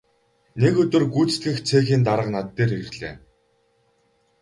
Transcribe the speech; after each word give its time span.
Нэг 0.61 0.73
өдөр 0.83 1.03
гүйцэтгэх 1.13 1.57
цехийн 1.67 2.01
дарга 2.07 2.29
над 2.35 2.47
дээр 2.55 2.71
ирлээ. 2.81 3.15